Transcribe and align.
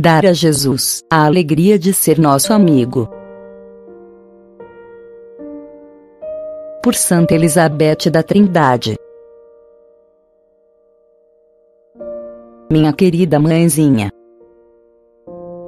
dar 0.00 0.24
a 0.24 0.32
Jesus 0.32 1.02
a 1.10 1.26
alegria 1.26 1.76
de 1.76 1.92
ser 1.92 2.20
nosso 2.20 2.52
amigo. 2.52 3.08
Por 6.80 6.94
Santa 6.94 7.34
Elizabeth 7.34 8.08
da 8.08 8.22
Trindade. 8.22 8.96
Minha 12.70 12.92
querida 12.92 13.40
mãezinha, 13.40 14.12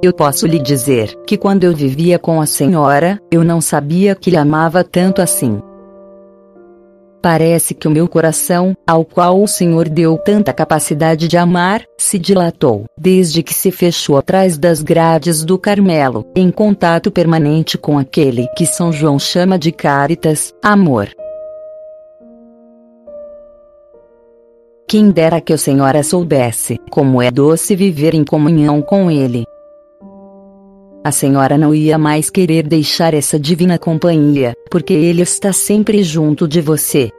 eu 0.01 0.13
posso 0.13 0.47
lhe 0.47 0.59
dizer 0.59 1.13
que 1.27 1.37
quando 1.37 1.65
eu 1.65 1.75
vivia 1.75 2.17
com 2.17 2.39
a 2.39 2.45
senhora, 2.45 3.19
eu 3.29 3.43
não 3.43 3.59
sabia 3.59 4.15
que 4.15 4.31
lhe 4.31 4.37
amava 4.37 4.81
tanto 4.81 5.21
assim. 5.21 5.61
Parece 7.21 7.75
que 7.75 7.87
o 7.87 7.91
meu 7.91 8.07
coração, 8.07 8.75
ao 8.85 9.05
qual 9.05 9.43
o 9.43 9.47
Senhor 9.47 9.87
deu 9.87 10.17
tanta 10.17 10.51
capacidade 10.51 11.27
de 11.27 11.37
amar, 11.37 11.83
se 11.95 12.17
dilatou, 12.17 12.85
desde 12.97 13.43
que 13.43 13.53
se 13.53 13.69
fechou 13.69 14.17
atrás 14.17 14.57
das 14.57 14.81
grades 14.81 15.43
do 15.43 15.55
Carmelo, 15.57 16.25
em 16.35 16.49
contato 16.49 17.11
permanente 17.11 17.77
com 17.77 17.99
aquele 17.99 18.47
que 18.57 18.65
São 18.65 18.91
João 18.91 19.19
chama 19.19 19.59
de 19.59 19.71
caritas, 19.71 20.51
amor. 20.63 21.09
Quem 24.87 25.11
dera 25.11 25.39
que 25.39 25.53
a 25.53 25.57
senhora 25.57 26.03
soubesse 26.03 26.79
como 26.89 27.21
é 27.21 27.29
doce 27.29 27.75
viver 27.75 28.15
em 28.15 28.23
comunhão 28.23 28.81
com 28.81 29.11
ele. 29.11 29.45
A 31.03 31.11
senhora 31.11 31.57
não 31.57 31.73
ia 31.73 31.97
mais 31.97 32.29
querer 32.29 32.67
deixar 32.67 33.13
essa 33.13 33.39
divina 33.39 33.79
companhia, 33.79 34.53
porque 34.69 34.93
ele 34.93 35.21
está 35.21 35.53
sempre 35.53 36.03
junto 36.03 36.47
de 36.47 36.61
você. 36.61 37.09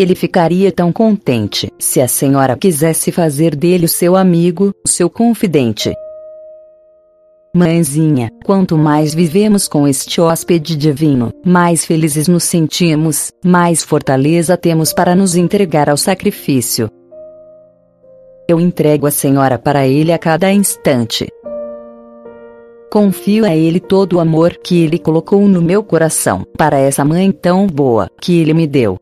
Ele 0.00 0.14
ficaria 0.14 0.72
tão 0.72 0.90
contente 0.90 1.70
se 1.78 2.00
a 2.00 2.08
senhora 2.08 2.56
quisesse 2.56 3.12
fazer 3.12 3.54
dele 3.54 3.84
o 3.84 3.88
seu 3.88 4.16
amigo, 4.16 4.74
seu 4.82 5.10
confidente. 5.10 5.92
Mãezinha, 7.54 8.30
quanto 8.42 8.78
mais 8.78 9.12
vivemos 9.12 9.68
com 9.68 9.86
este 9.86 10.18
hóspede 10.18 10.74
divino, 10.74 11.30
mais 11.44 11.84
felizes 11.84 12.28
nos 12.28 12.44
sentimos, 12.44 13.30
mais 13.44 13.84
fortaleza 13.84 14.56
temos 14.56 14.94
para 14.94 15.14
nos 15.14 15.36
entregar 15.36 15.90
ao 15.90 15.98
sacrifício. 15.98 16.88
Eu 18.48 18.58
entrego 18.58 19.06
a 19.06 19.10
senhora 19.10 19.58
para 19.58 19.86
ele 19.86 20.12
a 20.12 20.18
cada 20.18 20.50
instante. 20.50 21.28
Confio 22.90 23.44
a 23.44 23.54
Ele 23.54 23.78
todo 23.78 24.14
o 24.14 24.20
amor 24.20 24.56
que 24.64 24.82
Ele 24.82 24.98
colocou 24.98 25.46
no 25.46 25.62
meu 25.62 25.84
coração, 25.84 26.44
para 26.58 26.78
essa 26.78 27.04
mãe 27.04 27.30
tão 27.30 27.66
boa 27.66 28.08
que 28.20 28.40
Ele 28.40 28.52
me 28.52 28.66
deu. 28.66 28.98